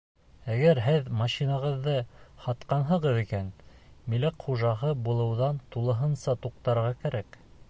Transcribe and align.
Әгәр 0.51 0.79
һеҙ 0.85 1.11
машинағыҙҙы 1.19 1.93
һатҡанһығыҙ 2.47 3.21
икән, 3.25 3.53
милек 4.15 4.43
хужаһы 4.49 4.93
булыуҙан 5.09 5.65
тулыһынса 5.77 6.39
туҡтарға 6.47 7.01
кәрәк. 7.07 7.45